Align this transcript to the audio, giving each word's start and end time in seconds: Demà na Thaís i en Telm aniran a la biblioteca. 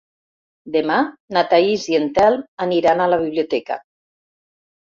Demà 0.75 0.95
na 1.37 1.43
Thaís 1.51 1.85
i 1.93 1.97
en 1.99 2.09
Telm 2.17 2.41
aniran 2.67 3.05
a 3.07 3.11
la 3.15 3.21
biblioteca. 3.25 3.79